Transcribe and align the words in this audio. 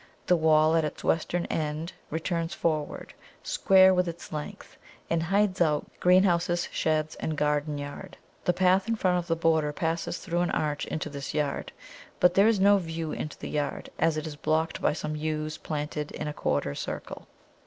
The 0.25 0.35
wall 0.35 0.75
at 0.75 0.83
its 0.83 1.03
western 1.03 1.45
end 1.45 1.93
returns 2.09 2.55
forward, 2.55 3.13
square 3.43 3.93
with 3.93 4.07
its 4.07 4.31
length, 4.31 4.75
and 5.11 5.21
hides 5.21 5.61
out 5.61 5.85
greenhouses, 5.99 6.67
sheds, 6.71 7.13
and 7.19 7.37
garden 7.37 7.77
yard. 7.77 8.17
The 8.45 8.51
path 8.51 8.87
in 8.87 8.95
front 8.95 9.19
of 9.19 9.27
the 9.27 9.35
border 9.35 9.71
passes 9.71 10.17
through 10.17 10.41
an 10.41 10.49
arch 10.49 10.87
into 10.87 11.07
this 11.11 11.35
yard, 11.35 11.71
but 12.19 12.33
there 12.33 12.47
is 12.47 12.59
no 12.59 12.79
view 12.79 13.11
into 13.11 13.37
the 13.37 13.49
yard, 13.51 13.91
as 13.99 14.17
it 14.17 14.25
is 14.25 14.35
blocked 14.35 14.81
by 14.81 14.93
some 14.93 15.15
Yews 15.15 15.59
planted 15.59 16.09
in 16.13 16.27
a 16.27 16.33
quarter 16.33 16.73
circle. 16.73 17.27